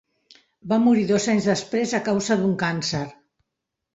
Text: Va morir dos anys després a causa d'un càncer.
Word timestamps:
Va 0.71 0.79
morir 0.85 1.03
dos 1.11 1.27
anys 1.33 1.49
després 1.49 1.93
a 1.97 2.01
causa 2.09 2.39
d'un 2.41 2.55
càncer. 2.65 3.05